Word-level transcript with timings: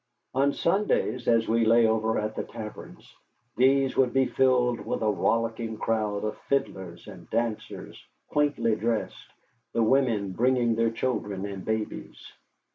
On 0.33 0.51
Sundays, 0.51 1.27
as 1.27 1.47
we 1.47 1.63
lay 1.63 1.85
over 1.85 2.17
at 2.17 2.35
the 2.35 2.41
taverns, 2.43 3.13
these 3.55 3.95
would 3.95 4.11
be 4.13 4.25
filled 4.25 4.79
with 4.83 5.03
a 5.03 5.11
rollicking 5.11 5.77
crowd 5.77 6.23
of 6.23 6.39
fiddlers 6.49 7.05
and 7.07 7.29
dancers, 7.29 8.03
quaintly 8.29 8.75
dressed, 8.75 9.29
the 9.73 9.83
women 9.83 10.31
bringing 10.31 10.73
their 10.73 10.89
children 10.89 11.45
and 11.45 11.63
babies. 11.65 12.17